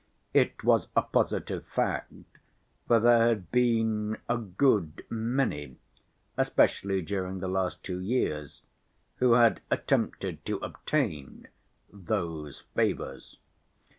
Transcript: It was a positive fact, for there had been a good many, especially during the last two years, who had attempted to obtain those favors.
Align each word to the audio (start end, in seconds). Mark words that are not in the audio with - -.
It 0.33 0.63
was 0.63 0.87
a 0.95 1.03
positive 1.03 1.63
fact, 1.67 2.11
for 2.87 2.99
there 2.99 3.27
had 3.27 3.51
been 3.51 4.17
a 4.27 4.35
good 4.35 5.05
many, 5.11 5.77
especially 6.37 7.03
during 7.03 7.39
the 7.39 7.47
last 7.47 7.83
two 7.83 7.99
years, 7.99 8.63
who 9.17 9.33
had 9.33 9.61
attempted 9.69 10.43
to 10.45 10.57
obtain 10.57 11.49
those 11.93 12.61
favors. 12.73 13.37